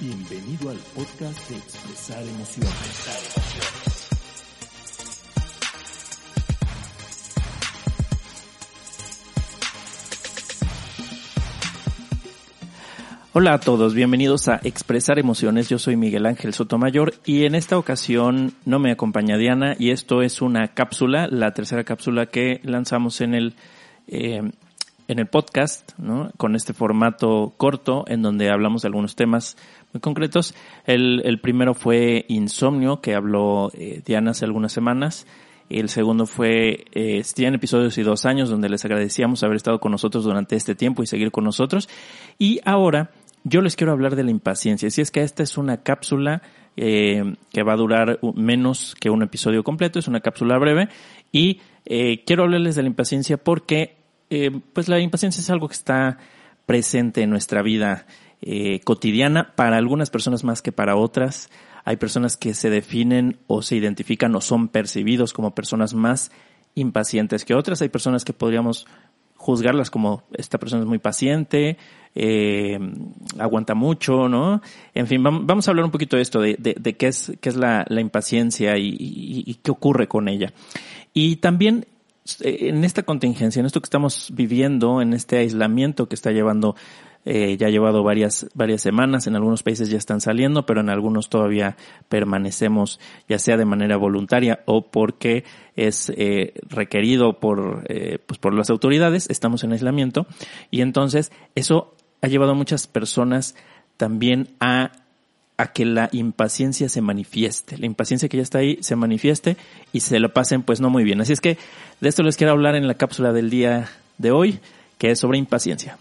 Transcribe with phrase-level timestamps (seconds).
[0.00, 2.70] Bienvenido al podcast de Expresar Emociones.
[13.32, 15.68] Hola a todos, bienvenidos a Expresar Emociones.
[15.68, 20.22] Yo soy Miguel Ángel Sotomayor y en esta ocasión no me acompaña Diana y esto
[20.22, 23.56] es una cápsula, la tercera cápsula que lanzamos en el
[24.06, 24.42] eh,
[25.08, 26.30] en el podcast, ¿no?
[26.36, 29.56] Con este formato corto en donde hablamos de algunos temas
[29.92, 30.54] muy concretos.
[30.86, 35.26] El, el primero fue Insomnio, que habló eh, Diana hace algunas semanas.
[35.70, 39.92] El segundo fue eh, 100 episodios y dos años, donde les agradecíamos haber estado con
[39.92, 41.88] nosotros durante este tiempo y seguir con nosotros.
[42.38, 43.10] Y ahora
[43.44, 44.90] yo les quiero hablar de la impaciencia.
[44.90, 46.42] Si es que esta es una cápsula
[46.76, 50.88] eh, que va a durar menos que un episodio completo, es una cápsula breve.
[51.32, 53.96] Y eh, quiero hablarles de la impaciencia porque
[54.30, 56.18] eh, pues la impaciencia es algo que está
[56.66, 58.06] presente en nuestra vida
[58.40, 61.50] eh, cotidiana para algunas personas más que para otras.
[61.84, 66.30] Hay personas que se definen o se identifican o son percibidos como personas más
[66.74, 67.82] impacientes que otras.
[67.82, 68.86] Hay personas que podríamos
[69.38, 71.78] juzgarlas como esta persona es muy paciente,
[72.14, 72.78] eh,
[73.38, 74.60] aguanta mucho, ¿no?
[74.94, 77.56] En fin, vamos a hablar un poquito de esto, de, de, qué es, qué es
[77.56, 80.52] la, impaciencia y, qué ocurre con ella.
[81.14, 81.86] Y también
[82.40, 86.74] en esta contingencia, en esto que estamos viviendo, en este aislamiento que está llevando,
[87.30, 90.88] eh, ya ha llevado varias, varias semanas, en algunos países ya están saliendo, pero en
[90.88, 91.76] algunos todavía
[92.08, 95.44] permanecemos, ya sea de manera voluntaria o porque
[95.76, 100.26] es eh, requerido por, eh, pues por las autoridades, estamos en aislamiento,
[100.70, 103.54] y entonces eso ha llevado a muchas personas
[103.98, 104.92] también a
[105.58, 109.56] a que la impaciencia se manifieste, la impaciencia que ya está ahí se manifieste
[109.92, 111.20] y se lo pasen pues no muy bien.
[111.20, 111.58] Así es que
[112.00, 114.60] de esto les quiero hablar en la cápsula del día de hoy,
[114.98, 115.98] que es sobre impaciencia.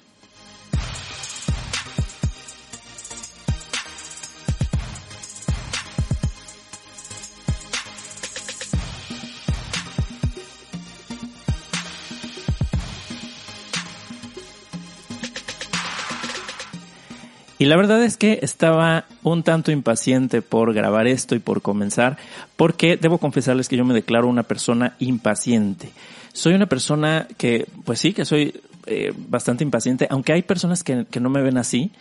[17.59, 22.17] Y la verdad es que estaba un tanto impaciente por grabar esto y por comenzar,
[22.55, 25.89] porque debo confesarles que yo me declaro una persona impaciente.
[26.33, 31.05] Soy una persona que, pues sí, que soy eh, bastante impaciente, aunque hay personas que,
[31.09, 31.91] que, no me ven así.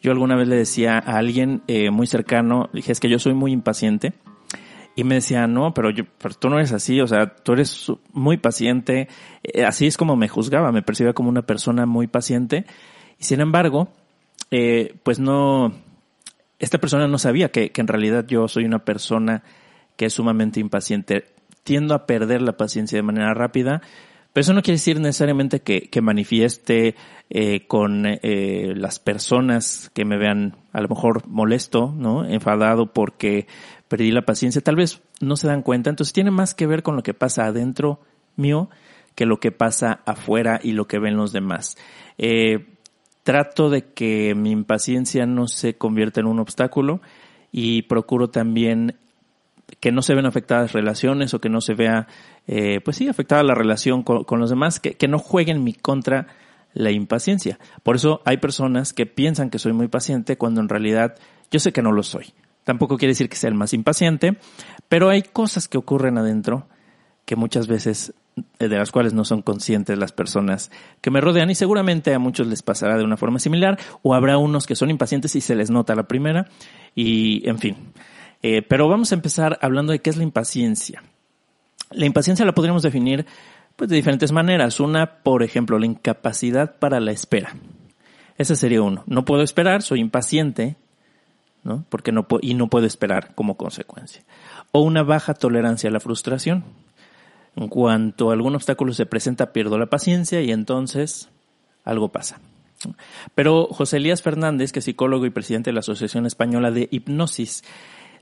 [0.00, 3.34] Yo alguna vez le decía a alguien eh, muy cercano, dije, es que yo soy
[3.34, 4.12] muy impaciente.
[4.96, 7.92] Y me decía, no, pero, yo, pero tú no eres así, o sea, tú eres
[8.12, 9.08] muy paciente.
[9.42, 12.64] Eh, así es como me juzgaba, me percibía como una persona muy paciente.
[13.18, 13.88] Y sin embargo,
[14.50, 15.72] eh, pues no,
[16.58, 19.42] esta persona no sabía que, que, en realidad yo soy una persona
[19.96, 21.26] que es sumamente impaciente.
[21.62, 23.82] Tiendo a perder la paciencia de manera rápida,
[24.32, 26.94] pero eso no quiere decir necesariamente que, que manifieste
[27.28, 32.24] eh, con eh, las personas que me vean a lo mejor molesto, ¿no?
[32.24, 33.48] Enfadado porque
[33.88, 34.60] perdí la paciencia.
[34.62, 35.90] Tal vez no se dan cuenta.
[35.90, 38.00] Entonces tiene más que ver con lo que pasa adentro
[38.36, 38.70] mío
[39.16, 41.76] que lo que pasa afuera y lo que ven los demás.
[42.16, 42.78] Eh,
[43.22, 47.00] trato de que mi impaciencia no se convierta en un obstáculo
[47.52, 48.96] y procuro también
[49.78, 52.08] que no se vean afectadas relaciones o que no se vea,
[52.46, 55.64] eh, pues sí, afectada la relación con, con los demás, que, que, no jueguen en
[55.64, 56.26] mi contra
[56.74, 57.58] la impaciencia.
[57.82, 61.16] Por eso hay personas que piensan que soy muy paciente cuando en realidad
[61.50, 62.32] yo sé que no lo soy.
[62.64, 64.36] Tampoco quiere decir que sea el más impaciente,
[64.88, 66.66] pero hay cosas que ocurren adentro
[67.24, 68.14] que muchas veces
[68.58, 70.70] de las cuales no son conscientes las personas
[71.00, 74.38] que me rodean y seguramente a muchos les pasará de una forma similar o habrá
[74.38, 76.46] unos que son impacientes y se les nota la primera
[76.94, 77.76] y en fin.
[78.42, 81.02] Eh, pero vamos a empezar hablando de qué es la impaciencia.
[81.90, 83.26] La impaciencia la podríamos definir
[83.76, 84.80] pues de diferentes maneras.
[84.80, 87.54] Una, por ejemplo, la incapacidad para la espera.
[88.38, 89.04] Ese sería uno.
[89.06, 90.76] No puedo esperar, soy impaciente,
[91.62, 91.84] ¿no?
[91.88, 94.22] Porque no y no puedo esperar como consecuencia.
[94.72, 96.64] O una baja tolerancia a la frustración.
[97.56, 101.28] En cuanto algún obstáculo se presenta, pierdo la paciencia y entonces
[101.84, 102.40] algo pasa.
[103.34, 107.62] Pero José Elías Fernández, que es psicólogo y presidente de la Asociación Española de Hipnosis,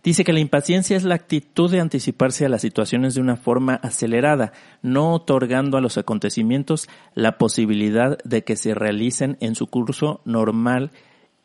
[0.03, 3.75] dice que la impaciencia es la actitud de anticiparse a las situaciones de una forma
[3.75, 4.53] acelerada,
[4.83, 10.91] no otorgando a los acontecimientos la posibilidad de que se realicen en su curso normal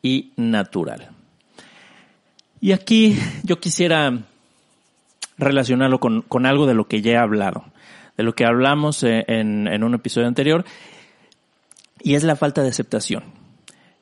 [0.02, 1.10] y natural.
[2.60, 4.22] Y aquí yo quisiera
[5.36, 7.64] relacionarlo con, con algo de lo que ya he hablado,
[8.16, 10.64] de lo que hablamos en, en un episodio anterior,
[12.00, 13.24] y es la falta de aceptación.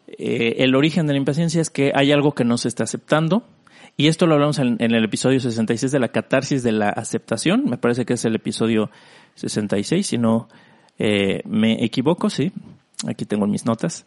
[0.07, 3.45] Eh, el origen de la impaciencia es que hay algo que no se está aceptando,
[3.97, 7.65] y esto lo hablamos en, en, el episodio 66 de la catarsis de la aceptación,
[7.65, 8.91] me parece que es el episodio
[9.35, 10.49] 66, si no
[10.99, 12.53] eh, me equivoco, sí,
[13.07, 14.07] aquí tengo mis notas.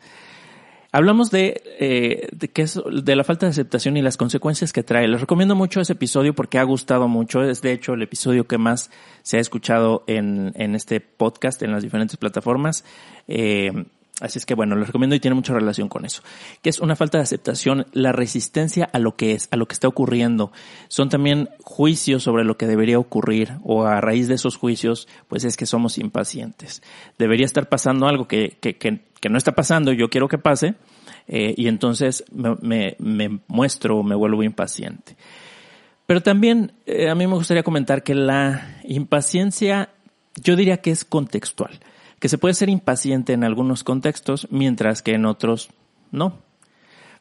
[0.95, 4.81] Hablamos de, eh, de, que es, de la falta de aceptación y las consecuencias que
[4.81, 5.09] trae.
[5.09, 7.43] Les recomiendo mucho ese episodio porque ha gustado mucho.
[7.43, 8.89] Es de hecho el episodio que más
[9.21, 12.85] se ha escuchado en, en este podcast en las diferentes plataformas.
[13.27, 13.73] Eh,
[14.21, 16.21] Así es que bueno, les recomiendo y tiene mucha relación con eso.
[16.61, 19.73] Que es una falta de aceptación, la resistencia a lo que es, a lo que
[19.73, 20.53] está ocurriendo.
[20.87, 25.43] Son también juicios sobre lo que debería ocurrir o a raíz de esos juicios, pues
[25.43, 26.81] es que somos impacientes.
[27.17, 30.75] Debería estar pasando algo que, que, que, que no está pasando, yo quiero que pase,
[31.27, 35.17] eh, y entonces me, me, me muestro, me vuelvo impaciente.
[36.05, 39.89] Pero también eh, a mí me gustaría comentar que la impaciencia,
[40.41, 41.81] yo diría que es contextual
[42.25, 45.69] que se puede ser impaciente en algunos contextos, mientras que en otros
[46.09, 46.39] no.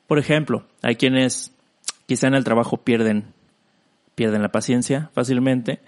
[0.07, 1.53] Por ejemplo, hay quienes
[2.07, 3.35] quizá en el trabajo pierden,
[4.15, 5.81] pierden la paciencia fácilmente,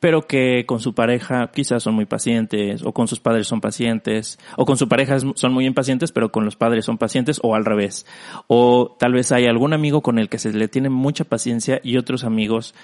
[0.00, 4.38] pero que con su pareja quizás son muy pacientes, o con sus padres son pacientes,
[4.58, 7.64] o con su pareja son muy impacientes, pero con los padres son pacientes, o al
[7.64, 8.04] revés.
[8.48, 11.96] O tal vez hay algún amigo con el que se le tiene mucha paciencia y
[11.96, 12.74] otros amigos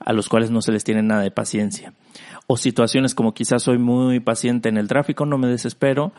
[0.00, 1.92] a los cuales no se les tiene nada de paciencia
[2.52, 6.12] o situaciones como quizás soy muy paciente en el tráfico, no me desespero,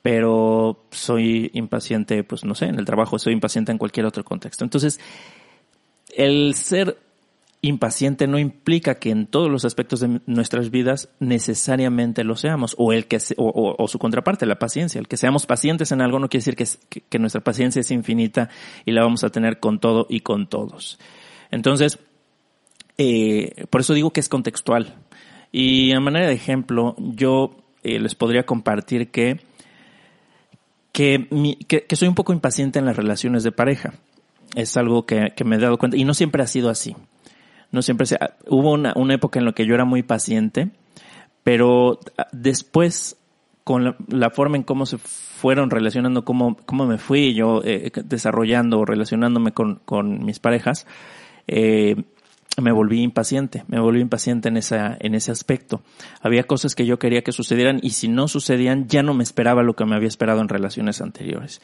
[0.00, 4.64] pero soy impaciente, pues no sé, en el trabajo, soy impaciente en cualquier otro contexto.
[4.64, 4.98] Entonces,
[6.16, 6.96] el ser
[7.60, 12.94] impaciente no implica que en todos los aspectos de nuestras vidas necesariamente lo seamos, o
[12.94, 14.98] el que o, o, su contraparte, la paciencia.
[14.98, 17.90] El que seamos pacientes en algo no quiere decir que, que, que nuestra paciencia es
[17.90, 18.48] infinita
[18.86, 20.98] y la vamos a tener con todo y con todos.
[21.50, 21.98] Entonces,
[22.98, 24.94] eh, por eso digo que es contextual.
[25.52, 29.40] Y a manera de ejemplo, yo eh, les podría compartir que,
[30.92, 33.94] que, mi, que, que, soy un poco impaciente en las relaciones de pareja.
[34.54, 36.96] Es algo que, que me he dado cuenta y no siempre ha sido así.
[37.70, 38.06] No siempre
[38.48, 40.70] hubo una, una época en la que yo era muy paciente,
[41.42, 42.00] pero
[42.32, 43.16] después
[43.64, 47.90] con la, la, forma en cómo se fueron relacionando, cómo, cómo me fui yo eh,
[48.04, 50.86] desarrollando, relacionándome con, con mis parejas,
[51.48, 51.96] eh,
[52.56, 55.82] me volví impaciente, me volví impaciente en esa, en ese aspecto.
[56.20, 59.62] Había cosas que yo quería que sucedieran y si no sucedían ya no me esperaba
[59.62, 61.60] lo que me había esperado en relaciones anteriores.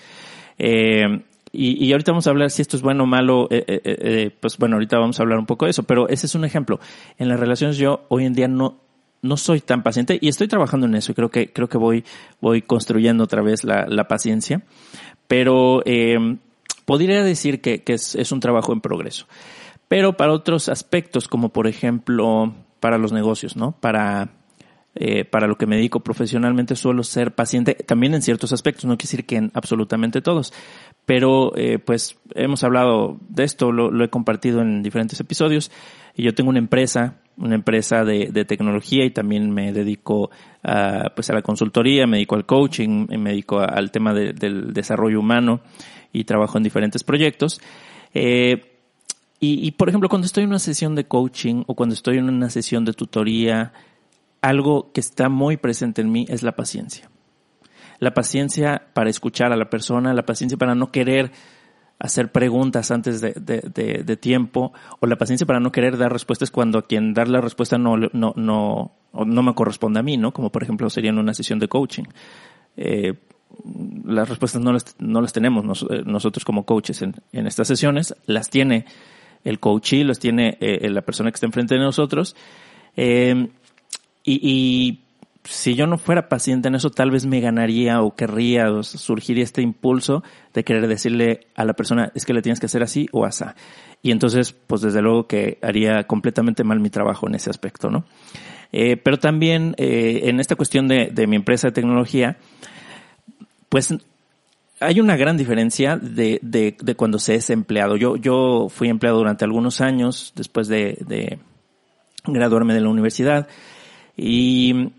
[0.58, 1.22] Eh,
[1.54, 4.30] y, y, ahorita vamos a hablar si esto es bueno o malo, eh, eh, eh,
[4.40, 6.80] pues bueno, ahorita vamos a hablar un poco de eso, pero ese es un ejemplo.
[7.18, 8.80] En las relaciones yo hoy en día no,
[9.20, 12.04] no soy tan paciente y estoy trabajando en eso y creo que, creo que voy,
[12.40, 14.62] voy construyendo otra vez la, la paciencia,
[15.28, 16.38] pero eh,
[16.86, 19.26] podría decir que, es un trabajo en progreso
[19.92, 23.72] pero para otros aspectos, como por ejemplo para los negocios, ¿no?
[23.72, 24.30] Para,
[24.94, 28.96] eh, para lo que me dedico profesionalmente suelo ser paciente, también en ciertos aspectos, no
[28.96, 30.54] quiere decir que en absolutamente todos,
[31.04, 35.70] pero eh, pues hemos hablado de esto, lo, he compartido en diferentes episodios,
[36.16, 40.30] y yo tengo una empresa, una empresa de, tecnología y también me dedico
[40.62, 44.72] a, pues a la consultoría, me dedico al coaching, me dedico al tema de, del
[44.72, 45.60] desarrollo humano
[46.14, 47.60] y trabajo en diferentes proyectos.
[48.14, 48.71] Eh,
[49.44, 52.28] y, y, por ejemplo, cuando estoy en una sesión de coaching o cuando estoy en
[52.28, 53.72] una sesión de tutoría,
[54.40, 57.10] algo que está muy presente en mí es la paciencia.
[57.98, 61.32] La paciencia para escuchar a la persona, la paciencia para no querer
[61.98, 66.86] hacer preguntas antes de, tiempo, o la paciencia para no querer dar respuestas cuando a
[66.86, 70.32] quien dar la respuesta no, no, no, no me corresponde a mí, ¿no?
[70.32, 72.04] Como por ejemplo sería en una sesión de coaching.
[72.76, 73.14] Eh,
[74.04, 78.14] las respuestas no las, no las tenemos eh, nosotros como coaches en, en estas sesiones,
[78.26, 78.86] las tiene
[79.44, 82.36] el coachee los tiene eh, la persona que está enfrente de nosotros.
[82.96, 83.48] Eh,
[84.24, 84.98] y,
[85.44, 89.42] si yo no fuera paciente en eso, tal vez me ganaría o querría o surgiría
[89.42, 90.22] este impulso
[90.54, 93.56] de querer decirle a la persona, es que le tienes que hacer así o asá.
[94.02, 98.04] Y entonces, pues desde luego que haría completamente mal mi trabajo en ese aspecto, ¿no?
[98.70, 102.36] Eh, pero también eh, en esta cuestión de, de mi empresa de tecnología,
[103.68, 103.92] pues
[104.82, 107.96] hay una gran diferencia de, de, de, cuando se es empleado.
[107.96, 111.38] Yo, yo fui empleado durante algunos años después de,
[112.24, 113.48] graduarme de la universidad
[114.16, 114.90] y,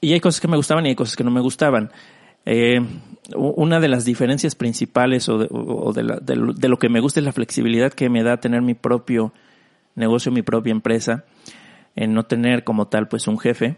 [0.00, 1.90] y, hay cosas que me gustaban y hay cosas que no me gustaban.
[2.46, 2.80] Eh,
[3.34, 7.26] una de las diferencias principales o, de, o la, de, lo que me gusta es
[7.26, 9.32] la flexibilidad que me da tener mi propio
[9.94, 11.24] negocio, mi propia empresa,
[11.96, 13.76] en no tener como tal pues un jefe,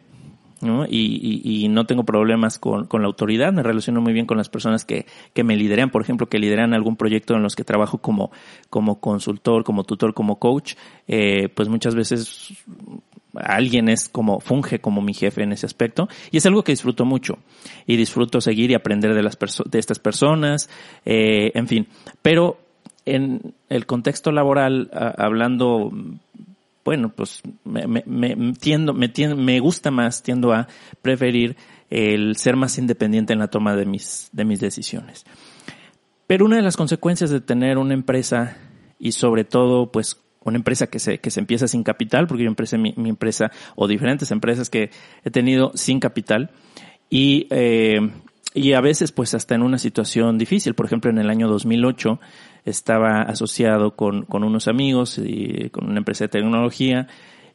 [0.62, 0.87] ¿no?
[0.88, 5.07] Y, no tengo problemas con, la autoridad, me relaciono muy bien con las personas que,
[5.33, 8.31] que me lideran, por ejemplo, que lideran algún proyecto en los que trabajo como,
[8.71, 10.75] como consultor, como tutor, como coach,
[11.09, 12.54] eh, pues muchas veces
[13.35, 17.04] alguien es como, funge como mi jefe en ese aspecto, y es algo que disfruto
[17.04, 17.38] mucho,
[17.87, 20.69] y disfruto seguir y aprender de las de estas personas,
[21.04, 21.88] eh, en fin,
[22.21, 22.59] pero
[23.04, 25.90] en el contexto laboral, hablando
[26.85, 30.69] bueno, pues me, me, me, tiendo, me, me gusta más, tiendo a
[31.01, 31.57] preferir
[31.91, 35.25] el ser más independiente en la toma de mis, de mis decisiones.
[36.27, 38.57] Pero una de las consecuencias de tener una empresa
[38.99, 42.49] y sobre todo, pues, una empresa que se, que se empieza sin capital, porque yo
[42.49, 44.91] empecé mi, mi empresa o diferentes empresas que
[45.25, 46.51] he tenido sin capital
[47.09, 48.01] y, eh,
[48.55, 50.75] y a veces pues hasta en una situación difícil.
[50.75, 52.21] Por ejemplo, en el año 2008
[52.64, 57.09] estaba asociado con, con unos amigos y con una empresa de tecnología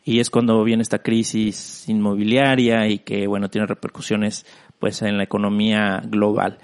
[0.07, 4.45] y es cuando viene esta crisis inmobiliaria y que, bueno, tiene repercusiones
[4.79, 6.59] pues en la economía global.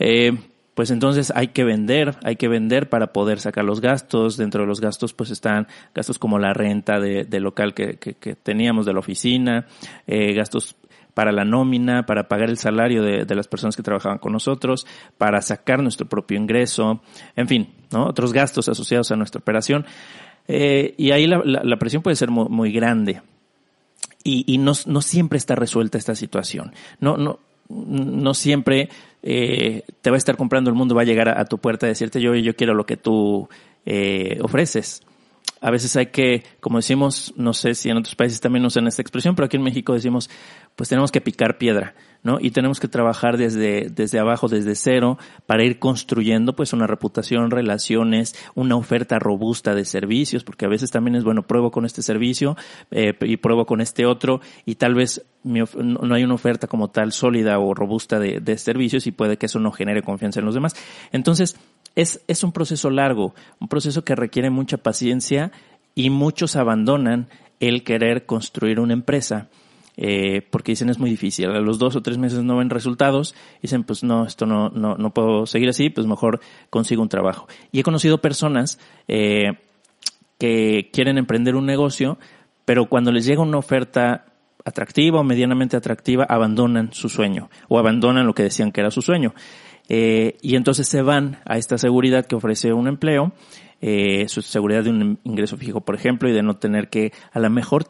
[0.00, 0.32] Eh,
[0.74, 4.36] pues entonces hay que vender, hay que vender para poder sacar los gastos.
[4.36, 8.34] Dentro de los gastos pues están gastos como la renta de, local que, que, que,
[8.34, 9.66] teníamos de la oficina,
[10.08, 10.74] eh, gastos
[11.14, 14.86] para la nómina, para pagar el salario de, de, las personas que trabajaban con nosotros,
[15.16, 17.00] para sacar nuestro propio ingreso,
[17.36, 18.06] en fin, ¿no?
[18.06, 19.86] otros gastos asociados a nuestra operación.
[20.46, 23.22] Eh, y ahí la, la, presión puede ser muy, muy grande.
[24.22, 26.72] Y, y no, no, siempre está resuelta esta situación.
[27.00, 28.88] No, no, no siempre
[29.22, 31.88] eh, te va a estar comprando el mundo, va a llegar a, tu puerta a
[31.88, 33.48] decirte yo, yo quiero lo que tú
[33.86, 35.02] eh, ofreces
[35.60, 39.00] a veces hay que, como decimos, no sé si en otros países también usan esta
[39.00, 40.28] expresión, pero aquí en México decimos,
[40.76, 42.38] pues tenemos que picar piedra, ¿no?
[42.40, 47.50] Y tenemos que trabajar desde, desde abajo, desde cero, para ir construyendo pues una reputación,
[47.50, 52.02] relaciones, una oferta robusta de servicios, porque a veces también es, bueno, pruebo con este
[52.02, 52.56] servicio
[52.90, 57.12] eh, y pruebo con este otro, y tal vez no hay una oferta como tal
[57.12, 60.54] sólida o robusta de, de servicios y puede que eso no genere confianza en los
[60.54, 60.74] demás.
[61.12, 61.56] Entonces,
[61.94, 65.52] es, es un proceso largo, un proceso que requiere mucha paciencia
[65.94, 67.28] y muchos abandonan
[67.60, 69.48] el querer construir una empresa.
[69.96, 73.34] Eh, porque dicen es muy difícil, a los dos o tres meses no ven resultados,
[73.62, 77.46] dicen pues no, esto no, no, no puedo seguir así, pues mejor consigo un trabajo.
[77.70, 79.52] Y he conocido personas eh,
[80.38, 82.18] que quieren emprender un negocio,
[82.64, 84.26] pero cuando les llega una oferta
[84.64, 89.02] atractiva o medianamente atractiva, abandonan su sueño o abandonan lo que decían que era su
[89.02, 89.34] sueño.
[89.88, 93.32] Eh, y entonces se van a esta seguridad que ofrece un empleo,
[93.80, 97.38] eh, su seguridad de un ingreso fijo, por ejemplo, y de no tener que a
[97.38, 97.84] lo mejor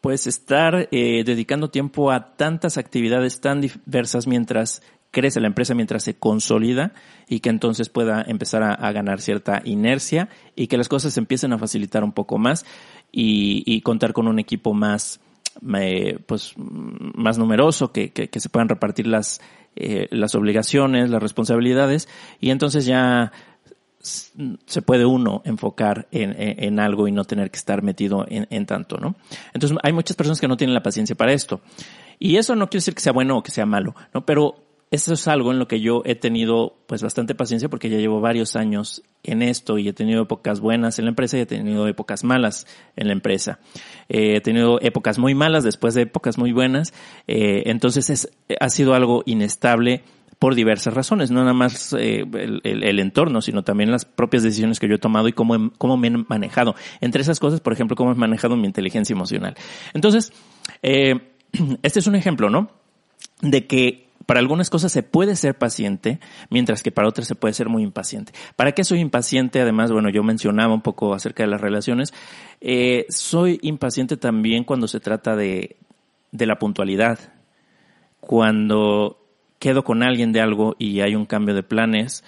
[0.00, 6.04] pues estar eh, dedicando tiempo a tantas actividades tan diversas mientras crece la empresa, mientras
[6.04, 6.92] se consolida
[7.28, 11.58] y que entonces pueda empezar a, ganar cierta inercia y que las cosas empiecen a
[11.58, 12.64] facilitar un poco más
[13.10, 15.20] y, contar con un equipo más
[16.26, 19.40] pues más numeroso que, que, que se puedan repartir las
[19.76, 22.08] eh, las obligaciones, las responsabilidades,
[22.40, 23.30] y entonces ya
[24.00, 28.64] se puede uno enfocar en, en, algo y no tener que estar metido en, en,
[28.64, 29.14] tanto, ¿no?
[29.52, 31.60] Entonces hay muchas personas que no tienen la paciencia para esto.
[32.18, 34.24] Y eso no quiere decir que sea bueno o que sea malo, ¿no?
[34.24, 34.56] Pero
[34.90, 38.20] eso es algo en lo que yo he tenido pues bastante paciencia porque ya llevo
[38.20, 41.86] varios años en esto y he tenido épocas buenas en la empresa y he tenido
[41.86, 42.66] épocas malas
[42.96, 43.60] en la empresa.
[44.08, 46.92] Eh, he tenido épocas muy malas después de épocas muy buenas.
[47.28, 50.02] Eh, entonces es, ha sido algo inestable
[50.40, 54.80] por diversas razones, no nada más eh, el, el, entorno, sino también las propias decisiones
[54.80, 56.74] que yo he tomado y cómo, cómo me he manejado.
[57.02, 59.54] Entre esas cosas, por ejemplo, cómo he manejado mi inteligencia emocional.
[59.92, 60.32] Entonces,
[60.82, 62.70] este es un ejemplo, ¿no?
[63.42, 67.52] De que para algunas cosas se puede ser paciente, mientras que para otras se puede
[67.52, 68.32] ser muy impaciente.
[68.56, 69.60] ¿Para qué soy impaciente?
[69.60, 72.14] Además, bueno, yo mencionaba un poco acerca de las relaciones.
[72.62, 75.76] Eh, soy impaciente también cuando se trata de,
[76.32, 77.18] de la puntualidad.
[78.20, 79.19] Cuando
[79.60, 82.24] quedo con alguien de algo y hay un cambio de planes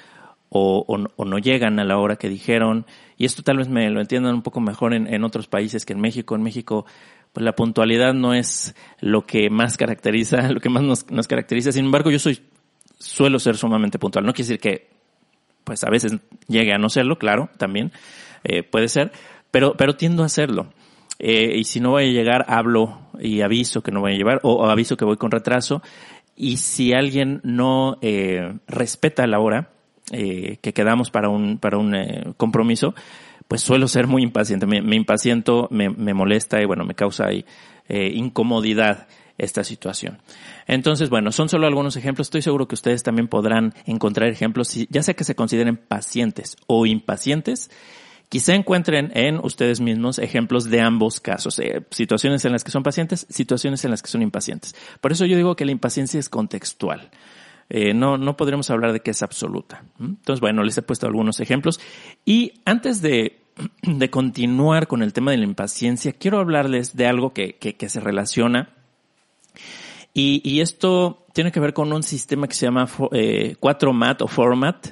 [0.49, 2.87] o, no llegan a la hora que dijeron.
[3.17, 5.95] Y esto tal vez me lo entiendan un poco mejor en, en otros países que
[5.95, 6.37] en México.
[6.37, 6.87] En México
[7.33, 11.73] pues la puntualidad no es lo que más caracteriza, lo que más nos, nos caracteriza.
[11.73, 12.41] Sin embargo, yo soy,
[12.99, 14.25] suelo ser sumamente puntual.
[14.25, 14.91] No quiere decir que,
[15.65, 16.17] pues a veces
[16.49, 17.93] llegue a no serlo, claro, también,
[18.45, 19.13] eh, puede ser,
[19.51, 20.73] pero, pero tiendo a hacerlo.
[21.19, 24.41] Eh, y si no voy a llegar, hablo y aviso que no voy a llevar,
[24.43, 25.81] o, aviso que voy con retraso.
[26.37, 29.71] Y si alguien no eh, respeta la hora
[30.11, 32.95] eh, que quedamos para un, para un eh, compromiso,
[33.49, 34.67] pues suelo ser muy impaciente.
[34.67, 37.45] Me, impaciento, me, molesta y bueno, me causa ahí,
[37.89, 39.07] eh, incomodidad
[39.39, 40.19] esta situación.
[40.67, 42.27] Entonces, bueno, son solo algunos ejemplos.
[42.27, 46.87] Estoy seguro que ustedes también podrán encontrar ejemplos, ya sea que se consideren pacientes o
[46.87, 47.71] impacientes,
[48.33, 52.83] Quizá encuentren en ustedes mismos ejemplos de ambos casos, eh, situaciones en las que son
[52.83, 54.75] pacientes, situaciones en las que son impacientes.
[55.03, 57.11] Por eso yo digo que la impaciencia es contextual.
[57.69, 59.85] Eh, no, no podremos hablar de que es absoluta.
[60.01, 61.79] Entonces, bueno, les he puesto algunos ejemplos.
[62.25, 63.43] Y antes de,
[63.83, 68.01] de continuar con el tema de la impaciencia, quiero hablarles de algo que, que, se
[68.01, 68.71] relaciona.
[70.15, 74.27] Y, y, esto tiene que ver con un sistema que se llama eh, 4MAT o
[74.27, 74.89] Format.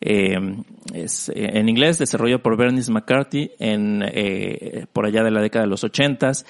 [0.00, 0.36] Eh,
[0.94, 5.64] es eh, en inglés desarrollado por Bernice McCarthy en, eh, por allá de la década
[5.64, 6.46] de los ochentas.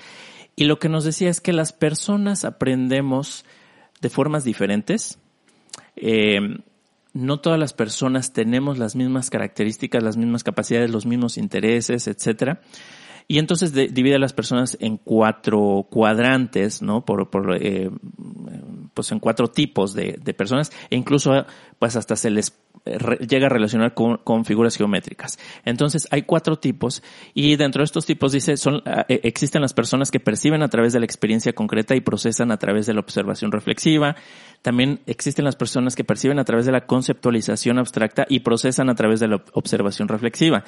[0.56, 3.44] Y lo que nos decía es que las personas aprendemos
[4.00, 5.18] de formas diferentes.
[5.96, 6.40] Eh,
[7.12, 12.60] no todas las personas tenemos las mismas características, las mismas capacidades, los mismos intereses, etcétera.
[13.26, 17.04] Y entonces de, divide a las personas en cuatro cuadrantes, ¿no?
[17.04, 17.90] Por, por eh,
[18.94, 21.44] pues en cuatro tipos de, de, personas e incluso
[21.78, 22.50] pues hasta se les
[23.26, 25.38] llega a relacionar con, figuras geométricas.
[25.64, 27.02] Entonces hay cuatro tipos
[27.34, 30.92] y dentro de estos tipos dice son eh, existen las personas que perciben a través
[30.92, 34.16] de la experiencia concreta y procesan a través de la observación reflexiva.
[34.62, 38.94] También existen las personas que perciben a través de la conceptualización abstracta y procesan a
[38.94, 40.64] través de la observación reflexiva.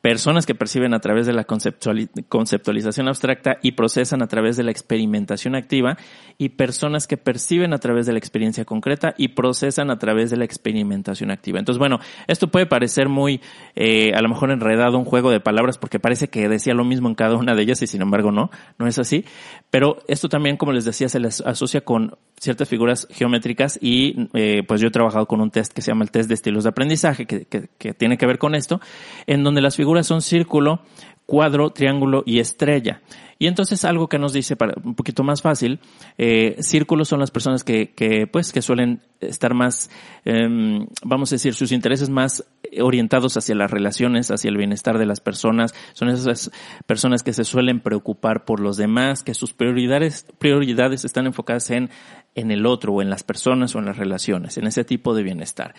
[0.00, 4.70] Personas que perciben a través de la conceptualización abstracta y procesan a través de la
[4.70, 5.96] experimentación activa
[6.38, 10.36] y personas que perciben a través de la experiencia concreta y procesan a través de
[10.36, 11.58] la experimentación activa.
[11.58, 13.40] Entonces, bueno, esto puede parecer muy,
[13.74, 17.08] eh, a lo mejor enredado un juego de palabras porque parece que decía lo mismo
[17.08, 19.24] en cada una de ellas y sin embargo no, no es así.
[19.70, 23.31] Pero esto también, como les decía, se les asocia con ciertas figuras geométricas
[23.80, 26.34] y eh, pues yo he trabajado con un test que se llama el test de
[26.34, 28.80] estilos de aprendizaje que, que tiene que ver con esto,
[29.26, 30.80] en donde las figuras son círculo,
[31.26, 33.00] cuadro, triángulo y estrella.
[33.38, 35.80] Y entonces algo que nos dice para un poquito más fácil,
[36.16, 39.90] eh, círculos son las personas que, que, pues, que suelen estar más,
[40.24, 42.44] eh, vamos a decir, sus intereses más
[42.80, 45.74] orientados hacia las relaciones, hacia el bienestar de las personas.
[45.92, 46.52] Son esas
[46.86, 51.90] personas que se suelen preocupar por los demás, que sus prioridades, prioridades están enfocadas en,
[52.36, 55.24] en el otro o en las personas o en las relaciones, en ese tipo de
[55.24, 55.74] bienestar.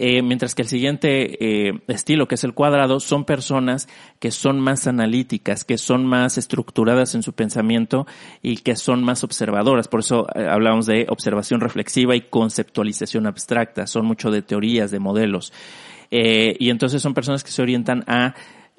[0.00, 3.88] Eh, mientras que el siguiente eh, estilo, que es el cuadrado, son personas
[4.20, 8.06] que son más analíticas, que son más estructuradas en su pensamiento
[8.40, 9.88] y que son más observadoras.
[9.88, 13.88] Por eso eh, hablamos de observación reflexiva y conceptualización abstracta.
[13.88, 15.52] Son mucho de teorías, de modelos.
[16.12, 18.36] Eh, y entonces son personas que se orientan a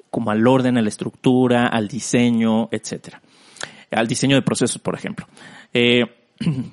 [0.08, 3.20] como al orden, a la estructura, al diseño, etcétera.
[3.90, 5.26] Al diseño de procesos, por ejemplo.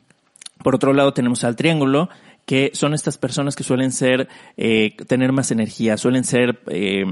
[0.63, 2.09] Por otro lado tenemos al triángulo,
[2.47, 7.03] que son estas personas que suelen ser, eh, tener más energía, suelen ser eh,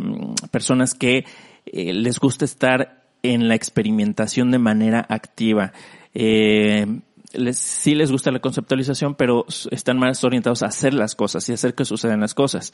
[0.49, 1.25] personas que
[1.65, 5.73] eh, les gusta estar en la experimentación de manera activa.
[6.13, 6.87] Eh,
[7.33, 11.53] les, sí les gusta la conceptualización, pero están más orientados a hacer las cosas y
[11.53, 12.73] hacer que sucedan las cosas.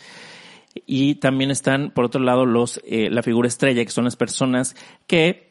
[0.86, 4.76] Y también están, por otro lado, los, eh, la figura estrella, que son las personas
[5.08, 5.51] que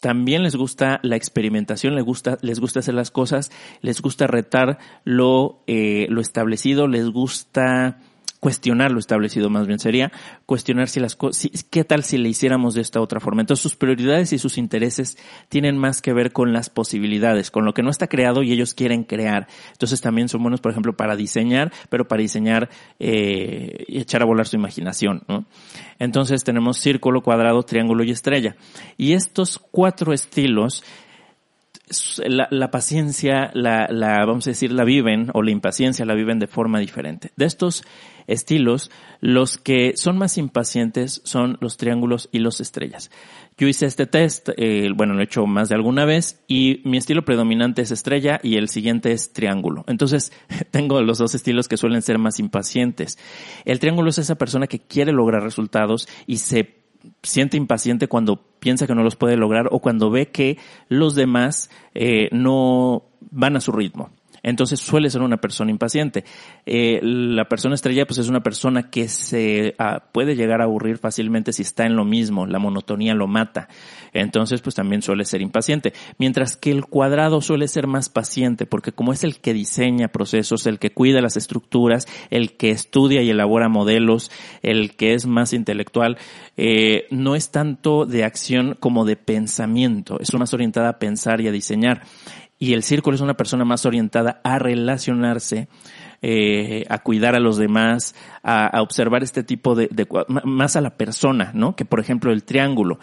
[0.00, 4.78] también les gusta la experimentación, les gusta, les gusta hacer las cosas, les gusta retar
[5.04, 7.98] lo, eh, lo establecido, les gusta
[8.46, 10.12] cuestionar lo establecido más bien sería
[10.46, 13.40] cuestionar si las cosas, si, qué tal si le hiciéramos de esta otra forma.
[13.40, 17.74] Entonces sus prioridades y sus intereses tienen más que ver con las posibilidades, con lo
[17.74, 19.48] que no está creado y ellos quieren crear.
[19.72, 24.26] Entonces también son buenos, por ejemplo, para diseñar, pero para diseñar eh, y echar a
[24.26, 25.24] volar su imaginación.
[25.98, 28.54] Entonces tenemos círculo, cuadrado, triángulo y estrella.
[28.96, 30.84] Y estos cuatro estilos
[32.26, 36.48] la, paciencia, la, la, vamos a decir, la viven, o la impaciencia la viven de
[36.48, 37.30] forma diferente.
[37.36, 37.84] De estos
[38.26, 43.10] estilos, los que son más impacientes son los triángulos y los estrellas.
[43.56, 46.96] Yo hice este test, eh, bueno, lo he hecho más de alguna vez, y mi
[46.96, 49.84] estilo predominante es estrella y el siguiente es triángulo.
[49.86, 50.32] Entonces,
[50.72, 53.16] tengo los dos estilos que suelen ser más impacientes.
[53.64, 56.85] El triángulo es esa persona que quiere lograr resultados y se
[57.22, 61.70] siente impaciente cuando piensa que no los puede lograr o cuando ve que los demás
[61.94, 64.10] eh, no van a su ritmo
[64.46, 66.24] entonces suele ser una persona impaciente.
[66.66, 70.98] Eh, la persona estrella pues es una persona que se ah, puede llegar a aburrir
[70.98, 73.66] fácilmente si está en lo mismo, la monotonía lo mata.
[74.12, 75.94] Entonces pues también suele ser impaciente.
[76.18, 80.64] Mientras que el cuadrado suele ser más paciente porque como es el que diseña procesos,
[80.68, 84.30] el que cuida las estructuras, el que estudia y elabora modelos,
[84.62, 86.18] el que es más intelectual,
[86.56, 91.48] eh, no es tanto de acción como de pensamiento, es más orientada a pensar y
[91.48, 92.02] a diseñar
[92.58, 95.68] y el círculo es una persona más orientada a relacionarse,
[96.22, 99.88] eh, a cuidar a los demás, a, observar este tipo de,
[100.44, 101.76] más a la persona, ¿no?
[101.76, 102.98] Que por ejemplo el triángulo.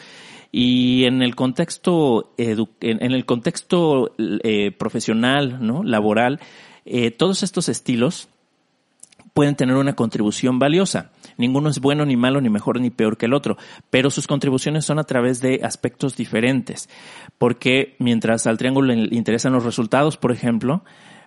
[0.52, 5.84] Y en el contexto, en, el contexto eh, profesional, ¿no?
[5.84, 6.40] Laboral,
[6.86, 8.30] eh, todos estos estilos
[9.34, 11.12] pueden tener una contribución valiosa.
[11.38, 13.58] Ninguno es bueno, ni malo, ni mejor, ni peor que el otro,
[13.90, 16.90] pero sus contribuciones son a través de aspectos diferentes.
[17.38, 20.84] Porque mientras al triángulo le interesan los resultados, por ejemplo,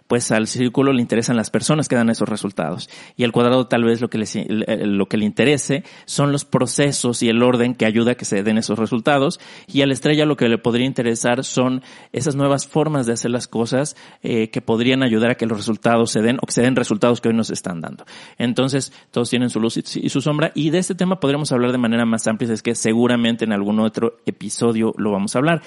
[0.07, 2.89] pues al círculo le interesan las personas que dan esos resultados.
[3.17, 7.23] Y al cuadrado tal vez lo que, le, lo que le interese son los procesos
[7.23, 9.41] y el orden que ayuda a que se den esos resultados.
[9.67, 13.31] Y a la estrella lo que le podría interesar son esas nuevas formas de hacer
[13.31, 16.63] las cosas eh, que podrían ayudar a que los resultados se den o que se
[16.63, 18.05] den resultados que hoy nos están dando.
[18.39, 20.53] Entonces, todos tienen su luz y su sombra.
[20.55, 23.81] Y de este tema podríamos hablar de manera más amplia, es que seguramente en algún
[23.81, 25.63] otro episodio lo vamos a hablar.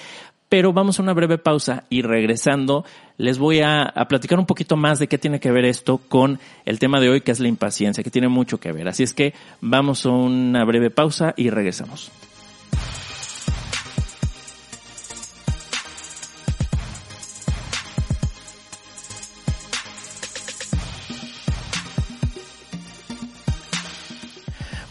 [0.50, 2.84] Pero vamos a una breve pausa y regresando
[3.18, 6.40] les voy a, a, platicar un poquito más de qué tiene que ver esto con
[6.66, 8.88] el tema de hoy que es la impaciencia, que tiene mucho que ver.
[8.88, 12.12] Así es que vamos a una breve pausa y regresamos.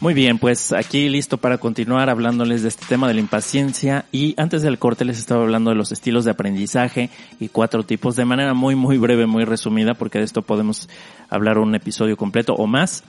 [0.01, 4.35] Muy bien, pues aquí listo para continuar hablándoles de este tema de la impaciencia y
[4.37, 8.25] antes del corte les estaba hablando de los estilos de aprendizaje y cuatro tipos de
[8.25, 10.89] manera muy muy breve, muy resumida porque de esto podemos
[11.29, 13.03] hablar un episodio completo o más.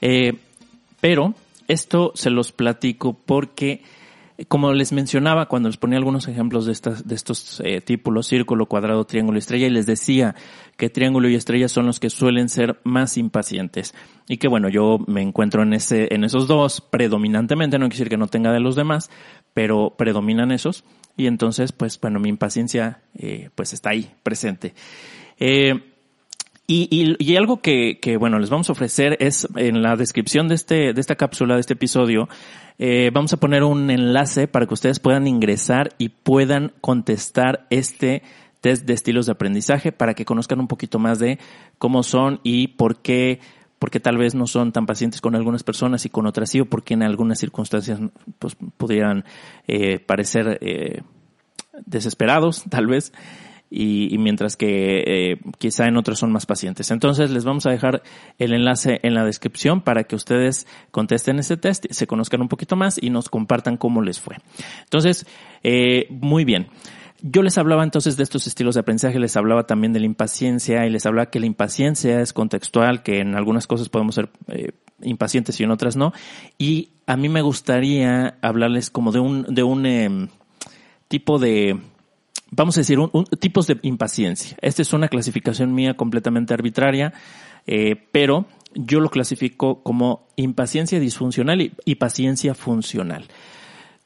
[0.00, 0.38] Eh,
[1.02, 1.34] pero
[1.68, 3.82] esto se los platico porque
[4.48, 8.66] como les mencionaba cuando les ponía algunos ejemplos de, estas, de estos eh, típulos, círculo,
[8.66, 10.34] cuadrado, triángulo estrella, y les decía
[10.76, 13.94] que triángulo y estrella son los que suelen ser más impacientes.
[14.28, 18.08] Y que bueno, yo me encuentro en ese, en esos dos predominantemente, no quiere decir
[18.08, 19.10] que no tenga de los demás,
[19.52, 20.84] pero predominan esos.
[21.16, 24.74] Y entonces, pues bueno, mi impaciencia, eh, pues está ahí, presente.
[25.38, 25.74] Eh,
[26.66, 30.46] y, y, y, algo que, que, bueno, les vamos a ofrecer es en la descripción
[30.46, 32.28] de este, de esta cápsula, de este episodio,
[32.82, 38.22] eh, vamos a poner un enlace para que ustedes puedan ingresar y puedan contestar este
[38.62, 41.38] test de estilos de aprendizaje para que conozcan un poquito más de
[41.76, 43.40] cómo son y por qué,
[43.78, 46.64] porque tal vez no son tan pacientes con algunas personas y con otras sí, o
[46.64, 48.00] porque en algunas circunstancias
[48.38, 49.26] pues, pudieran
[49.66, 51.02] eh, parecer eh,
[51.84, 53.12] desesperados, tal vez
[53.70, 56.90] y, mientras que eh, quizá en otros son más pacientes.
[56.90, 58.02] Entonces les vamos a dejar
[58.38, 62.74] el enlace en la descripción para que ustedes contesten ese test, se conozcan un poquito
[62.74, 64.36] más y nos compartan cómo les fue.
[64.82, 65.26] Entonces,
[65.62, 66.66] eh, muy bien.
[67.22, 70.86] Yo les hablaba entonces de estos estilos de aprendizaje, les hablaba también de la impaciencia
[70.86, 74.72] y les hablaba que la impaciencia es contextual, que en algunas cosas podemos ser eh,
[75.02, 76.12] impacientes y en otras no.
[76.58, 80.28] Y a mí me gustaría hablarles como de un, de un em,
[81.08, 81.78] tipo de,
[82.50, 84.56] vamos a decir, un, tipos de impaciencia.
[84.60, 87.12] Esta es una clasificación mía completamente arbitraria,
[87.66, 93.26] eh, pero yo lo clasifico como impaciencia disfuncional y, y, paciencia funcional.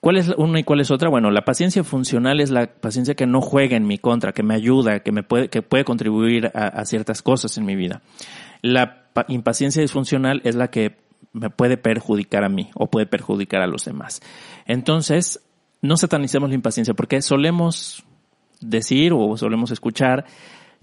[0.00, 1.09] ¿Cuál es una y cuál es otra?
[1.09, 4.54] Bueno, la paciencia funcional es la paciencia que no juega en mi contra, que me
[4.54, 8.02] ayuda, que me puede, que puede contribuir a, a ciertas cosas en mi vida.
[8.61, 10.96] La impaciencia disfuncional es la que
[11.33, 14.20] me puede perjudicar a mí o puede perjudicar a los demás.
[14.66, 15.40] Entonces,
[15.80, 18.04] no satanicemos la impaciencia porque solemos
[18.68, 20.24] decir o solemos escuchar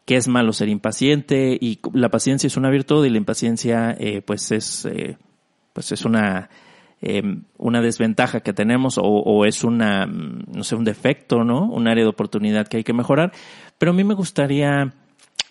[0.06, 4.22] que es malo ser impaciente y la paciencia es una virtud y la impaciencia eh,
[4.22, 5.18] pues es eh,
[5.74, 6.50] pues es una
[7.02, 7.24] eh,
[7.58, 12.10] una desventaja que tenemos o, es una no sé un defecto no un área de
[12.10, 13.32] oportunidad que hay que mejorar.
[13.78, 14.94] Pero a mí me gustaría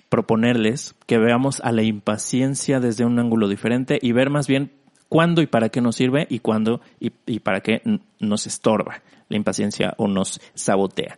[0.09, 4.73] proponerles que veamos a la impaciencia desde un ángulo diferente y ver más bien
[5.09, 7.83] cuándo y para qué nos sirve y cuándo y para qué
[8.19, 11.17] nos estorba la impaciencia o nos sabotea.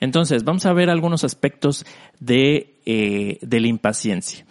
[0.00, 1.86] Entonces, vamos a ver algunos aspectos
[2.18, 4.44] de, eh, de la impaciencia.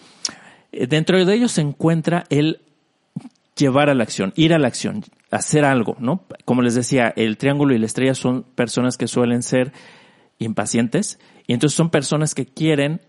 [0.72, 2.62] Eh, dentro de ellos se encuentra el
[3.58, 6.24] llevar a la acción, ir a la acción, hacer algo, ¿no?
[6.45, 9.74] Como les decía, el triángulo y la estrella son personas que suelen ser
[10.38, 13.02] impacientes y entonces son personas que quieren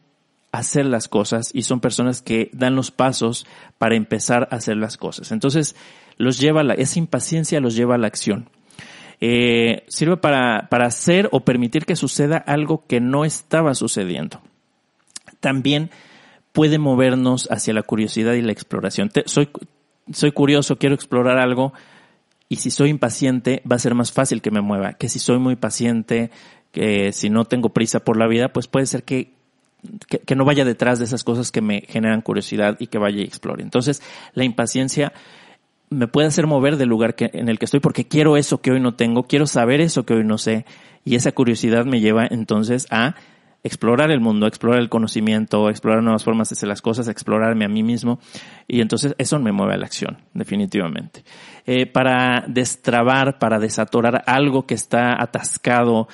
[0.52, 3.46] hacer las cosas y son personas que dan los pasos
[3.78, 5.30] para empezar a hacer las cosas.
[5.30, 5.76] Entonces,
[6.16, 8.50] los lleva la, esa impaciencia los lleva a la acción.
[9.20, 14.40] Eh, sirve para, para hacer o permitir que suceda algo que no estaba sucediendo.
[15.40, 15.90] También
[16.52, 19.10] puede movernos hacia la curiosidad y la exploración.
[19.26, 19.50] soy,
[20.12, 21.72] soy curioso, quiero explorar algo
[22.48, 25.38] y si soy impaciente va a ser más fácil que me mueva, que si soy
[25.38, 26.30] muy paciente,
[26.72, 29.32] que si no tengo prisa por la vida, pues puede ser que
[30.26, 33.24] que, no vaya detrás de esas cosas que me generan curiosidad y que vaya y
[33.24, 33.62] explore.
[33.62, 34.02] Entonces,
[34.34, 35.12] la impaciencia
[35.90, 38.70] me puede hacer mover del lugar que, en el que estoy porque quiero eso que
[38.70, 40.64] hoy no tengo, quiero saber eso que hoy no sé
[41.04, 43.16] y esa curiosidad me lleva entonces a
[43.62, 47.68] explorar el mundo, explorar el conocimiento, explorar nuevas formas de hacer las cosas, explorarme a
[47.68, 48.20] mí mismo
[48.68, 51.24] y entonces eso me mueve a la acción, definitivamente.
[51.66, 56.08] Eh, para destrabar, para desatorar algo que está atascado,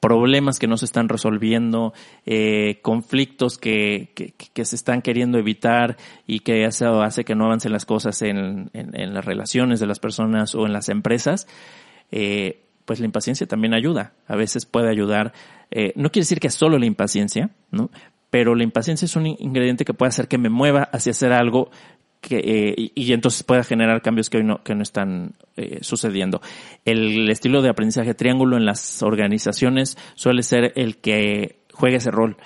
[0.00, 1.92] problemas que no se están resolviendo,
[2.24, 7.72] eh, conflictos que, que, se están queriendo evitar y que eso hace que no avancen
[7.72, 11.46] las cosas en, en, las relaciones de las personas o en las empresas,
[12.10, 14.14] eh, pues la impaciencia también ayuda.
[14.26, 15.32] A veces puede ayudar.
[15.70, 17.90] Eh, no quiere decir que solo la impaciencia, ¿no?
[18.30, 21.70] Pero la impaciencia es un ingrediente que puede hacer que me mueva hacia hacer algo
[22.20, 26.40] que, eh, y, entonces pueda generar cambios que hoy no, que no están eh, sucediendo.
[26.84, 32.36] El estilo de aprendizaje triángulo en las organizaciones suele ser el que juega ese rol.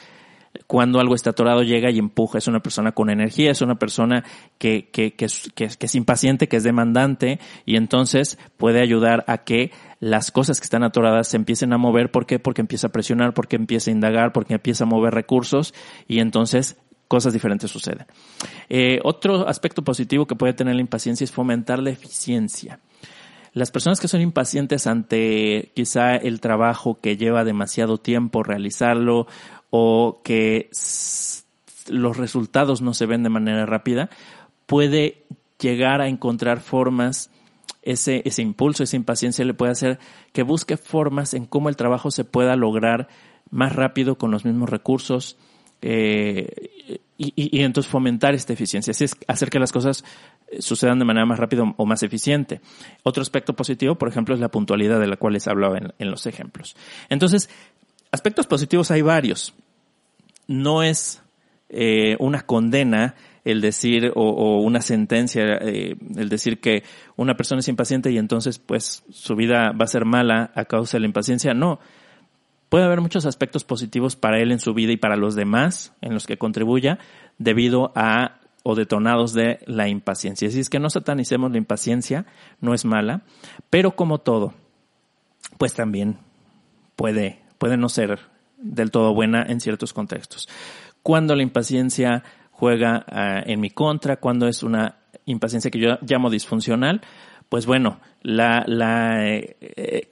[0.68, 2.38] Cuando algo está atorado llega y empuja.
[2.38, 4.22] Es una persona con energía, es una persona
[4.58, 9.38] que, que, que, que, que es impaciente, que es demandante y entonces puede ayudar a
[9.38, 12.12] que las cosas que están atoradas se empiecen a mover.
[12.12, 12.38] ¿Por qué?
[12.38, 15.74] Porque empieza a presionar, porque empieza a indagar, porque empieza a mover recursos
[16.06, 16.76] y entonces
[17.14, 18.08] cosas diferentes suceden.
[18.68, 22.80] Eh, otro aspecto positivo que puede tener la impaciencia es fomentar la eficiencia.
[23.52, 29.28] Las personas que son impacientes ante quizá el trabajo que lleva demasiado tiempo realizarlo
[29.70, 30.70] o que
[31.86, 34.10] los resultados no se ven de manera rápida,
[34.66, 35.22] puede
[35.60, 37.30] llegar a encontrar formas,
[37.82, 40.00] ese, ese impulso, esa impaciencia le puede hacer
[40.32, 43.06] que busque formas en cómo el trabajo se pueda lograr
[43.50, 45.36] más rápido con los mismos recursos,
[45.86, 46.48] eh,
[47.18, 50.02] y, y, entonces fomentar esta eficiencia, así es hacer que las cosas
[50.58, 52.62] sucedan de manera más rápida o más eficiente.
[53.02, 56.26] Otro aspecto positivo, por ejemplo, es la puntualidad de la cual les hablaba en, los
[56.26, 56.74] ejemplos.
[57.10, 57.50] Entonces,
[58.10, 59.54] aspectos positivos hay varios.
[60.46, 61.22] No es
[61.68, 66.82] eh, una condena el decir o, una sentencia, eh, el decir que
[67.16, 70.96] una persona es impaciente y entonces pues su vida va a ser mala a causa
[70.96, 71.52] de la impaciencia.
[71.52, 71.78] No,
[72.74, 76.12] puede haber muchos aspectos positivos para él en su vida y para los demás en
[76.12, 76.98] los que contribuya
[77.38, 80.48] debido a o detonados de la impaciencia.
[80.48, 82.26] Así es que no satanicemos la impaciencia,
[82.60, 83.22] no es mala,
[83.70, 84.54] pero como todo,
[85.56, 86.18] pues también
[86.96, 88.18] puede, puede no ser
[88.58, 90.48] del todo buena en ciertos contextos.
[91.00, 96.28] Cuando la impaciencia juega uh, en mi contra, cuando es una impaciencia que yo llamo
[96.28, 97.02] disfuncional,
[97.48, 100.08] pues bueno, la, la, eh,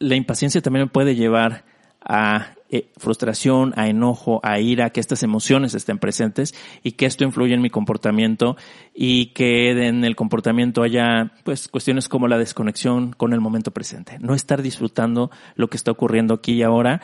[0.00, 1.64] la impaciencia también puede llevar
[2.04, 7.24] a eh, frustración, a enojo, a ira, que estas emociones estén presentes y que esto
[7.24, 8.56] influye en mi comportamiento
[8.94, 14.18] y que en el comportamiento haya pues cuestiones como la desconexión con el momento presente.
[14.20, 17.00] No estar disfrutando lo que está ocurriendo aquí y ahora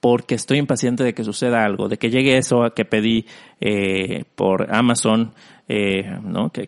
[0.00, 3.26] porque estoy impaciente de que suceda algo, de que llegue eso a que pedí
[3.60, 5.32] eh, por Amazon,
[5.68, 6.50] eh, ¿no?
[6.50, 6.66] Que,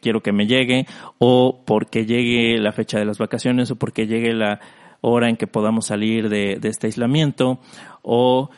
[0.00, 0.86] quiero que me llegue,
[1.18, 4.60] o porque llegue la fecha de las vacaciones, o porque llegue la,
[5.00, 7.60] hora en que podamos salir de, este aislamiento
[8.02, 8.50] o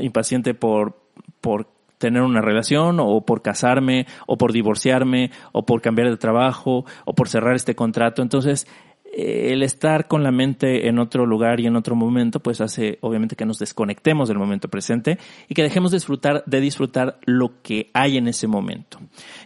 [0.00, 1.00] impaciente por,
[1.40, 6.84] por tener una relación o por casarme o por divorciarme o por cambiar de trabajo
[7.04, 8.22] o por cerrar este contrato.
[8.22, 8.66] Entonces,
[9.12, 13.36] el estar con la mente en otro lugar y en otro momento, pues hace obviamente
[13.36, 17.90] que nos desconectemos del momento presente y que dejemos de disfrutar, de disfrutar lo que
[17.92, 18.98] hay en ese momento.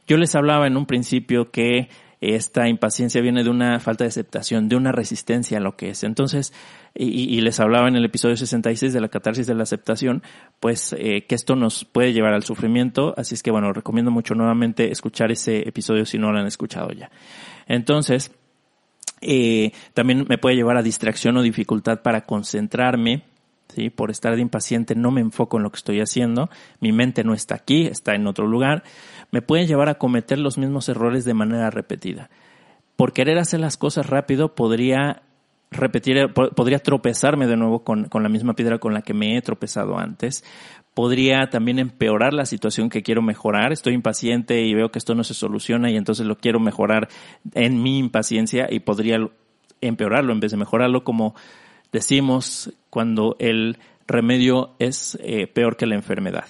[0.07, 1.89] Yo les hablaba en un principio que
[2.21, 6.03] esta impaciencia viene de una falta de aceptación, de una resistencia a lo que es.
[6.03, 6.53] Entonces,
[6.95, 10.23] y, les hablaba en el episodio 66 de la catarsis de la aceptación,
[10.59, 13.15] pues eh, que esto nos puede llevar al sufrimiento.
[13.19, 16.91] Así es que bueno, recomiendo mucho nuevamente escuchar ese episodio si no lo han escuchado
[16.93, 17.11] ya.
[17.67, 18.33] Entonces,
[19.21, 23.25] eh, también me puede llevar a distracción o dificultad para concentrarme,
[23.75, 23.91] ¿sí?
[23.91, 26.49] Por estar de impaciente no me enfoco en lo que estoy haciendo,
[26.81, 28.85] mi mente no está aquí, está en otro lugar
[29.31, 32.31] me pueden llevar a cometer los mismos errores de manera repetida.
[32.97, 35.23] Por querer hacer las cosas rápido podría
[35.71, 39.43] repetir, podría tropezarme de nuevo con, con la misma piedra con la que me he
[39.43, 40.45] tropezado antes.
[40.95, 43.73] Podría también empeorar la situación que quiero mejorar.
[43.73, 47.09] Estoy impaciente y veo que esto no se soluciona y entonces lo quiero mejorar
[47.55, 49.19] en mi impaciencia y podría
[49.83, 51.35] empeorarlo en vez de mejorarlo como
[51.93, 56.47] decimos cuando el remedio es eh, peor que la enfermedad.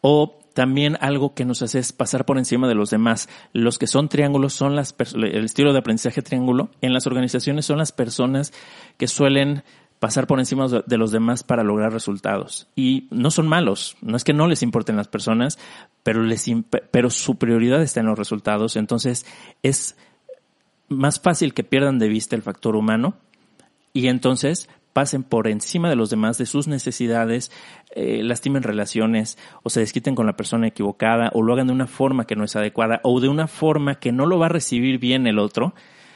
[0.00, 3.28] O también algo que nos hace es pasar por encima de los demás.
[3.52, 7.76] Los que son triángulos son las el estilo de aprendizaje triángulo en las organizaciones son
[7.76, 8.54] las personas
[8.96, 9.64] que suelen
[9.98, 12.68] pasar por encima de los demás para lograr resultados.
[12.74, 15.58] Y no son malos, no es que no les importen las personas,
[16.02, 16.46] pero les
[16.90, 19.26] pero su prioridad está en los resultados, entonces
[19.62, 19.94] es
[20.88, 23.18] más fácil que pierdan de vista el factor humano
[23.92, 27.52] y entonces pasen por encima de los demás, de sus necesidades,
[27.94, 31.86] eh, lastimen relaciones o se desquiten con la persona equivocada o lo hagan de una
[31.86, 34.98] forma que no es adecuada o de una forma que no lo va a recibir
[34.98, 35.74] bien el otro,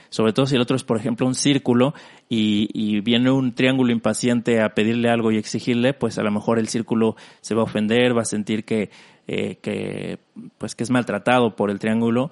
[0.09, 1.93] sobre todo si el otro es, por ejemplo, un círculo
[2.31, 6.69] y, viene un triángulo impaciente a pedirle algo y exigirle, pues a lo mejor el
[6.69, 8.89] círculo se va a ofender, va a sentir que,
[9.29, 10.21] eh, que,
[10.57, 12.31] pues que es maltratado por el triángulo.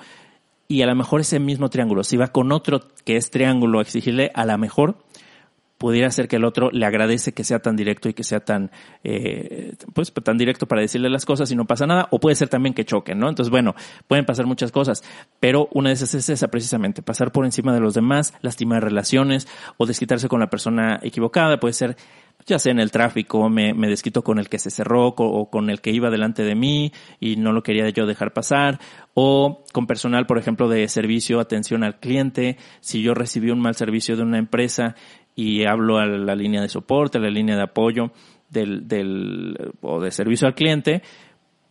[0.66, 3.82] Y a lo mejor ese mismo triángulo, si va con otro que es triángulo a
[3.82, 4.96] exigirle, a lo mejor
[5.78, 8.70] pudiera ser que el otro le agradece que sea tan directo y que sea tan,
[9.04, 12.48] eh, pues, tan directo para decirle las cosas y no pasa nada, o puede ser
[12.48, 13.28] también que choquen, ¿no?
[13.28, 13.74] Entonces, bueno,
[14.08, 15.02] pueden pasar muchas cosas,
[15.40, 19.46] pero una de esas es esa precisamente, pasar por encima de los demás, lastimar relaciones
[19.76, 21.96] o desquitarse con la persona equivocada, puede ser
[22.46, 25.70] ya sea en el tráfico, me, me desquito con el que se cerró o con
[25.70, 28.78] el que iba delante de mí y no lo quería yo dejar pasar,
[29.14, 33.74] o con personal, por ejemplo, de servicio, atención al cliente, si yo recibí un mal
[33.74, 34.94] servicio de una empresa
[35.38, 38.10] y hablo a la línea de soporte, a la línea de apoyo
[38.50, 41.00] del, del o de servicio al cliente,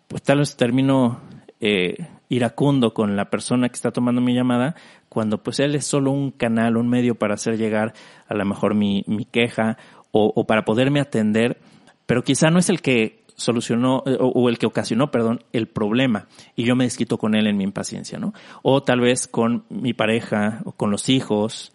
[0.08, 1.20] pues tal vez termino
[1.60, 1.98] eh,
[2.30, 4.74] iracundo con la persona que está tomando mi llamada,
[5.10, 7.92] cuando pues él es solo un canal, un medio para hacer llegar
[8.30, 9.78] a lo mejor mi, mi queja
[10.12, 11.60] o, para poderme atender,
[12.06, 16.28] pero quizá no es el que solucionó o, o, el que ocasionó, perdón, el problema
[16.56, 18.34] y yo me desquito con él en mi impaciencia, ¿no?
[18.64, 21.74] O tal vez con mi pareja o con los hijos,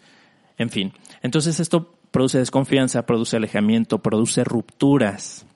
[0.57, 0.93] en fin.
[1.23, 5.47] Entonces esto produce desconfianza, produce alejamiento, produce rupturas.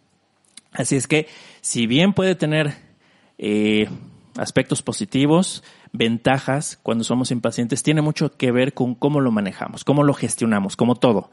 [0.72, 1.28] Así es que,
[1.62, 2.74] si bien puede tener
[3.38, 3.88] eh,
[4.38, 10.04] aspectos positivos, ventajas cuando somos impacientes, tiene mucho que ver con cómo lo manejamos, cómo
[10.04, 11.30] lo gestionamos, como todo.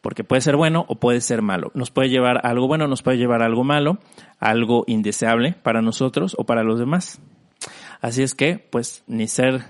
[0.00, 1.70] Porque puede ser bueno o puede ser malo.
[1.74, 3.98] Nos puede llevar a algo bueno, nos puede llevar a algo malo,
[4.38, 7.20] algo indeseable para nosotros o para los demás.
[8.00, 9.64] Así es que, pues, ni ser,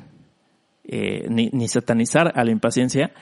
[0.85, 3.13] eh, ni, ni satanizar a la impaciencia,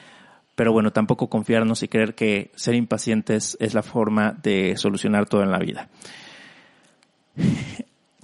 [0.57, 5.42] pero bueno, tampoco confiarnos y creer que ser impacientes es la forma de solucionar todo
[5.42, 5.88] en la vida.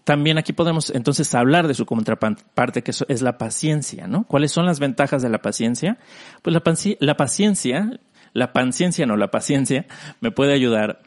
[0.04, 4.24] También aquí podemos entonces hablar de su contraparte, que es la paciencia, ¿no?
[4.24, 5.98] ¿Cuáles son las ventajas de la paciencia?
[6.40, 6.62] Pues la,
[6.98, 8.00] la paciencia,
[8.32, 9.86] la paciencia no, la paciencia
[10.20, 11.02] me puede ayudar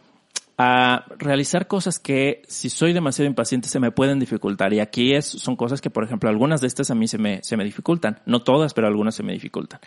[0.57, 4.73] a realizar cosas que si soy demasiado impaciente se me pueden dificultar.
[4.73, 7.57] Y aquí son cosas que, por ejemplo, algunas de estas a mí se me, se
[7.57, 8.19] me dificultan.
[8.25, 9.81] No todas, pero algunas se me dificultan.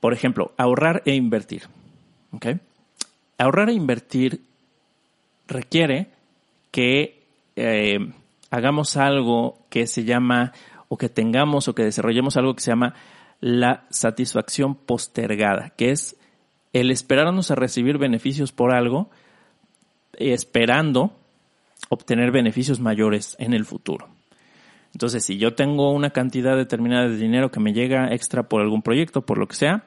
[0.00, 1.68] Por ejemplo, ahorrar e invertir.
[2.32, 2.60] ¿Okay?
[3.38, 4.40] Ahorrar e invertir
[5.46, 6.08] requiere
[6.70, 7.22] que
[7.56, 7.98] eh,
[8.50, 10.52] hagamos algo que se llama,
[10.88, 12.94] o que tengamos o que desarrollemos algo que se llama
[13.40, 16.16] la satisfacción postergada, que es
[16.72, 19.10] el esperarnos a recibir beneficios por algo,
[20.14, 21.12] esperando
[21.88, 24.08] obtener beneficios mayores en el futuro.
[24.92, 28.82] Entonces, si yo tengo una cantidad determinada de dinero que me llega extra por algún
[28.82, 29.84] proyecto, por lo que sea,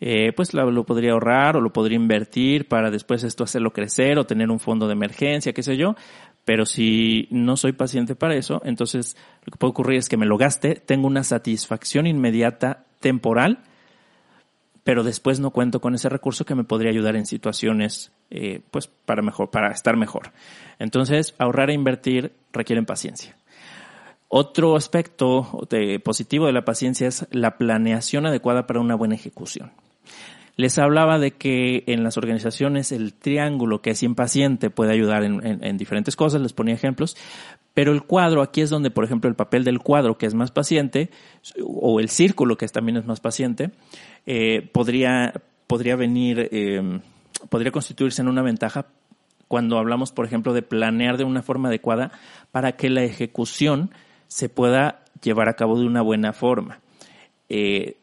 [0.00, 4.18] eh, pues lo, lo, podría ahorrar o lo podría invertir para después esto hacerlo crecer
[4.18, 5.96] o tener un fondo de emergencia, qué sé yo.
[6.44, 10.26] Pero si no soy paciente para eso, entonces lo que puede ocurrir es que me
[10.26, 13.60] lo gaste, tengo una satisfacción inmediata temporal,
[14.84, 18.88] pero después no cuento con ese recurso que me podría ayudar en situaciones, eh, pues
[18.88, 20.32] para mejor, para estar mejor.
[20.78, 23.36] Entonces, ahorrar e invertir requieren paciencia.
[24.36, 25.64] Otro aspecto
[26.02, 29.70] positivo de la paciencia es la planeación adecuada para una buena ejecución.
[30.56, 35.46] Les hablaba de que en las organizaciones el triángulo que es impaciente puede ayudar en,
[35.46, 37.16] en, en, diferentes cosas, les ponía ejemplos,
[37.74, 40.50] pero el cuadro, aquí es donde, por ejemplo, el papel del cuadro que es más
[40.50, 41.10] paciente,
[41.64, 43.70] o el círculo que también es más paciente,
[44.26, 45.32] eh, podría,
[45.68, 47.00] podría venir, eh,
[47.50, 48.86] podría constituirse en una ventaja
[49.46, 52.10] cuando hablamos, por ejemplo, de planear de una forma adecuada
[52.50, 53.92] para que la ejecución
[54.34, 56.80] se pueda llevar a cabo de una buena forma.
[57.48, 57.98] Eh,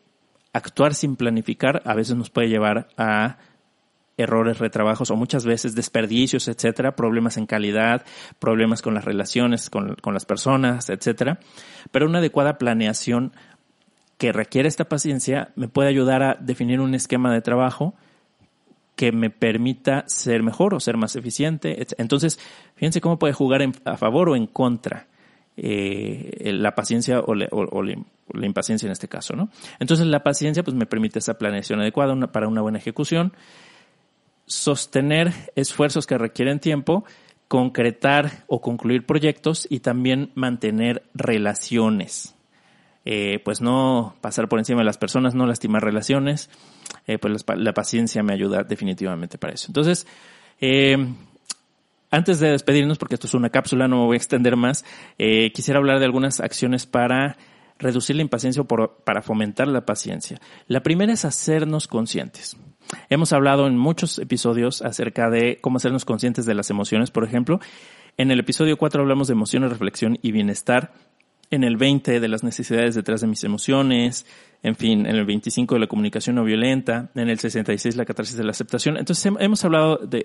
[0.54, 3.36] actuar sin planificar a veces nos puede llevar a
[4.16, 8.06] errores, retrabajos o muchas veces desperdicios, etcétera, problemas en calidad,
[8.40, 11.38] problemas con las relaciones con, con las personas, etcétera.
[11.92, 13.34] Pero una adecuada planeación
[14.18, 17.94] que requiere esta paciencia me puede ayudar a definir un esquema de trabajo
[18.96, 21.86] que me permita ser mejor o ser más eficiente.
[21.98, 22.40] Entonces,
[22.76, 25.11] fíjense cómo puede jugar a favor o en contra
[25.58, 29.50] eh, la paciencia o, la impaciencia en este caso, ¿no?
[29.80, 33.34] Entonces la paciencia pues me permite esa planeación adecuada para una buena ejecución,
[34.46, 37.04] sostener esfuerzos que requieren tiempo,
[37.48, 42.36] concretar o concluir proyectos y también mantener relaciones.
[43.04, 46.50] Eh, pues no pasar por encima de las personas, no lastimar relaciones,
[47.08, 49.66] eh, pues la, paciencia me ayuda definitivamente para eso.
[49.70, 50.06] Entonces,
[52.12, 54.86] antes de despedirnos, porque esto es una cápsula, no me voy a extender más,
[55.18, 57.38] eh, quisiera hablar de algunas acciones para
[57.80, 60.40] reducir la impaciencia o para fomentar la paciencia.
[60.68, 62.58] La primera es hacernos conscientes.
[63.10, 67.60] Hemos hablado en muchos episodios acerca de cómo hacernos conscientes de las emociones, por ejemplo.
[68.18, 70.92] En el episodio 4 hablamos de emociones, reflexión y bienestar.
[71.52, 74.26] En el 20 de las necesidades detrás de mis emociones,
[74.64, 78.38] en fin, en el 25 de la comunicación no violenta, en el 66 la catarsis
[78.38, 78.96] de la aceptación.
[78.98, 80.24] Entonces hemos hablado de,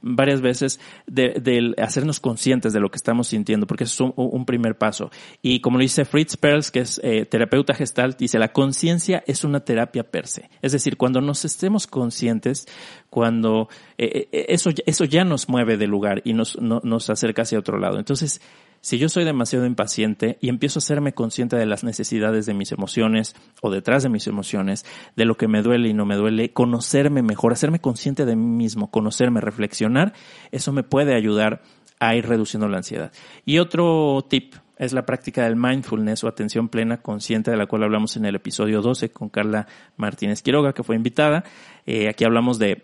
[0.00, 5.10] varias veces de, hacernos conscientes de lo que estamos sintiendo, porque es un, primer paso.
[5.42, 9.42] Y como lo dice Fritz Perls, que es eh, terapeuta gestal, dice, la conciencia es
[9.42, 10.48] una terapia per se.
[10.62, 12.66] Es decir, cuando nos estemos conscientes,
[13.10, 17.58] cuando eh, eh, eso, eso ya nos mueve de lugar y nos, nos acerca hacia
[17.58, 17.98] otro lado.
[17.98, 18.40] Entonces,
[18.84, 22.70] si yo soy demasiado impaciente y empiezo a hacerme consciente de las necesidades de mis
[22.70, 24.84] emociones o detrás de mis emociones,
[25.16, 28.46] de lo que me duele y no me duele, conocerme mejor, hacerme consciente de mí
[28.46, 30.12] mismo, conocerme, reflexionar,
[30.52, 31.62] eso me puede ayudar
[31.98, 33.10] a ir reduciendo la ansiedad.
[33.46, 37.84] Y otro tip es la práctica del mindfulness o atención plena consciente de la cual
[37.84, 39.66] hablamos en el episodio 12 con Carla
[39.96, 41.44] Martínez Quiroga, que fue invitada.
[41.86, 42.82] Eh, aquí hablamos de,